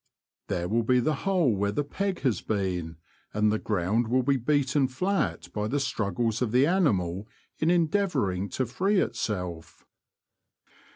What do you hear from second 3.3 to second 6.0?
and the ground will be beaten flat by the